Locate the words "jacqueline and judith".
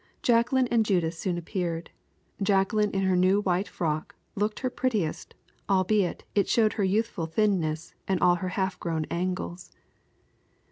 0.23-1.13